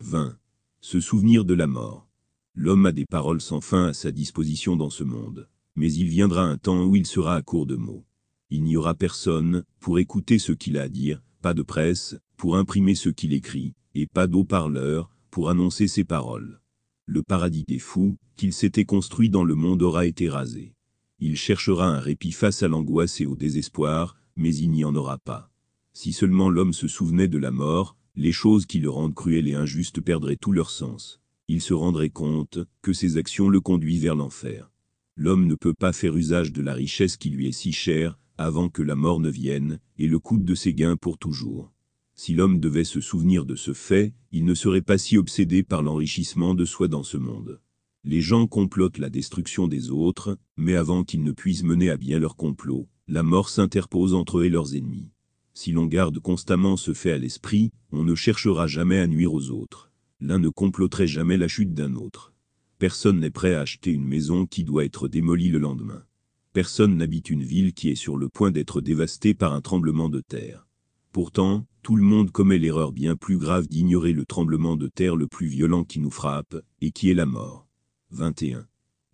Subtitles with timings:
[0.00, 0.38] 20.
[0.80, 2.08] Se souvenir de la mort.
[2.54, 6.44] L'homme a des paroles sans fin à sa disposition dans ce monde, mais il viendra
[6.44, 8.06] un temps où il sera à court de mots.
[8.48, 12.56] Il n'y aura personne pour écouter ce qu'il a à dire, pas de presse pour
[12.56, 16.60] imprimer ce qu'il écrit, et pas d'eau-parleur pour annoncer ses paroles.
[17.06, 20.74] Le paradis des fous, qu'il s'était construit dans le monde aura été rasé.
[21.18, 25.18] Il cherchera un répit face à l'angoisse et au désespoir, mais il n'y en aura
[25.18, 25.50] pas.
[25.92, 29.54] Si seulement l'homme se souvenait de la mort, les choses qui le rendent cruel et
[29.54, 31.20] injuste perdraient tout leur sens.
[31.46, 34.72] Il se rendrait compte que ses actions le conduisent vers l'enfer.
[35.14, 38.70] L'homme ne peut pas faire usage de la richesse qui lui est si chère, avant
[38.70, 41.72] que la mort ne vienne, et le coûte de ses gains pour toujours.
[42.16, 45.84] Si l'homme devait se souvenir de ce fait, il ne serait pas si obsédé par
[45.84, 47.60] l'enrichissement de soi dans ce monde.
[48.02, 52.18] Les gens complotent la destruction des autres, mais avant qu'ils ne puissent mener à bien
[52.18, 55.12] leur complot, la mort s'interpose entre eux et leurs ennemis.
[55.60, 59.50] Si l'on garde constamment ce fait à l'esprit, on ne cherchera jamais à nuire aux
[59.50, 59.90] autres.
[60.20, 62.32] L'un ne comploterait jamais la chute d'un autre.
[62.78, 66.04] Personne n'est prêt à acheter une maison qui doit être démolie le lendemain.
[66.52, 70.20] Personne n'habite une ville qui est sur le point d'être dévastée par un tremblement de
[70.20, 70.68] terre.
[71.10, 75.26] Pourtant, tout le monde commet l'erreur bien plus grave d'ignorer le tremblement de terre le
[75.26, 77.66] plus violent qui nous frappe, et qui est la mort.
[78.12, 78.64] 21.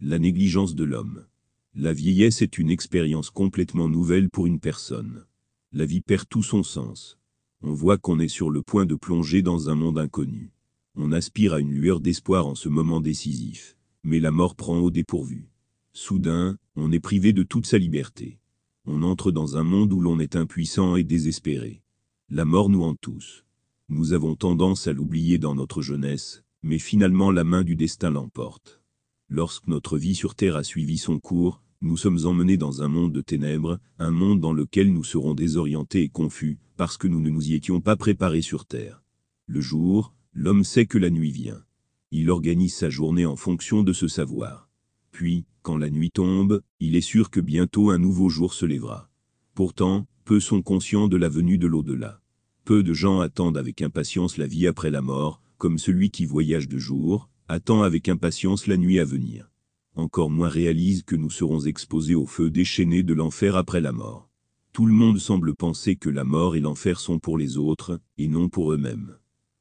[0.01, 1.25] La négligence de l'homme.
[1.75, 5.25] La vieillesse est une expérience complètement nouvelle pour une personne.
[5.77, 7.19] La vie perd tout son sens.
[7.61, 10.53] On voit qu'on est sur le point de plonger dans un monde inconnu.
[10.95, 14.93] On aspire à une lueur d'espoir en ce moment décisif, mais la mort prend au
[14.93, 15.49] dépourvu.
[15.93, 18.39] Soudain, on est privé de toute sa liberté.
[18.87, 21.83] On entre dans un monde où l'on est impuissant et désespéré.
[22.31, 23.45] La mort nous hante tous.
[23.89, 28.81] Nous avons tendance à l'oublier dans notre jeunesse, mais finalement la main du destin l'emporte.
[29.29, 33.13] Lorsque notre vie sur Terre a suivi son cours, nous sommes emmenés dans un monde
[33.13, 37.29] de ténèbres, un monde dans lequel nous serons désorientés et confus, parce que nous ne
[37.29, 39.03] nous y étions pas préparés sur Terre.
[39.47, 41.63] Le jour, l'homme sait que la nuit vient.
[42.11, 44.71] Il organise sa journée en fonction de ce savoir.
[45.13, 49.11] Puis, quand la nuit tombe, il est sûr que bientôt un nouveau jour se lèvera.
[49.55, 52.23] Pourtant, peu sont conscients de la venue de l'au-delà.
[52.65, 56.67] Peu de gens attendent avec impatience la vie après la mort, comme celui qui voyage
[56.67, 59.51] de jour, attend avec impatience la nuit à venir.
[59.97, 64.29] Encore moins réalise que nous serons exposés au feu déchaîné de l'enfer après la mort.
[64.73, 68.27] Tout le monde semble penser que la mort et l'enfer sont pour les autres, et
[68.27, 69.17] non pour eux-mêmes.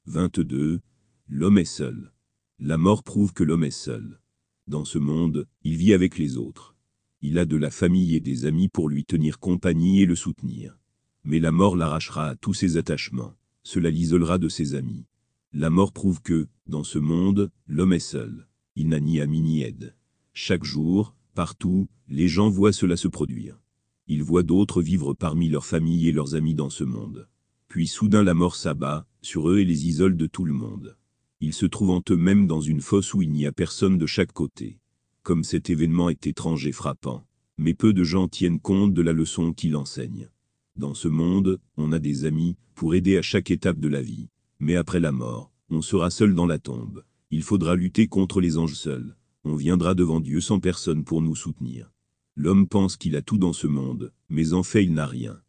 [0.08, 0.82] 22.
[1.30, 2.12] L'homme est seul.
[2.58, 4.20] La mort prouve que l'homme est seul.
[4.66, 6.76] Dans ce monde, il vit avec les autres.
[7.22, 10.80] Il a de la famille et des amis pour lui tenir compagnie et le soutenir.
[11.24, 13.36] Mais la mort l'arrachera à tous ses attachements.
[13.62, 15.06] Cela l'isolera de ses amis.
[15.54, 18.48] La mort prouve que, dans ce monde, l'homme est seul.
[18.76, 19.96] Il n'a ni ami ni aide.
[20.34, 23.60] Chaque jour, partout, les gens voient cela se produire.
[24.08, 27.28] Ils voient d'autres vivre parmi leurs familles et leurs amis dans ce monde.
[27.68, 30.98] Puis soudain la mort s'abat sur eux et les isole de tout le monde
[31.44, 34.80] ils se trouvent eux-mêmes dans une fosse où il n'y a personne de chaque côté.
[35.24, 37.28] Comme cet événement est étrange et frappant,
[37.58, 40.30] mais peu de gens tiennent compte de la leçon qu'il enseigne.
[40.78, 44.30] Dans ce monde, on a des amis pour aider à chaque étape de la vie,
[44.60, 47.04] mais après la mort, on sera seul dans la tombe.
[47.30, 49.18] Il faudra lutter contre les anges seuls.
[49.46, 51.92] On viendra devant Dieu sans personne pour nous soutenir.
[52.36, 55.40] L'homme pense qu'il a tout dans ce monde, mais en fait il n'a rien.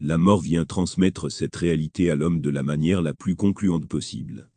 [0.00, 4.48] La mort vient transmettre cette réalité à l'homme de la manière la plus concluante possible.